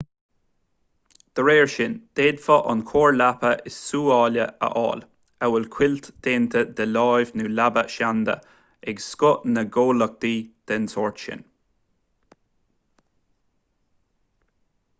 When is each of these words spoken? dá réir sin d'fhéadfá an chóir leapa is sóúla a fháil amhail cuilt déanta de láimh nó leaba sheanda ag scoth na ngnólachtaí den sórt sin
dá 1.39 1.43
réir 1.47 1.67
sin 1.71 1.91
d'fhéadfá 2.19 2.55
an 2.71 2.79
chóir 2.91 3.11
leapa 3.17 3.49
is 3.71 3.75
sóúla 3.89 4.45
a 4.67 4.69
fháil 4.77 5.03
amhail 5.47 5.67
cuilt 5.75 6.07
déanta 6.29 6.63
de 6.79 6.87
láimh 6.95 7.33
nó 7.41 7.51
leaba 7.59 7.83
sheanda 7.97 8.35
ag 8.93 9.03
scoth 9.09 9.45
na 9.51 9.65
ngnólachtaí 9.69 10.35
den 10.73 10.87
sórt 10.95 11.21
sin 11.27 11.45